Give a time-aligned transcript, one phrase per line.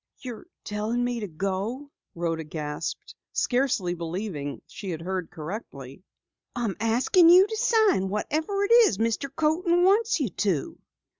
[0.17, 6.01] "You're telling me to go?" Rhoda gasped, scarcely believing that she had heard correctly.
[6.55, 9.29] "I'm asking you to sign whatever it is that Mr.
[9.35, 10.79] Coaten wants you to."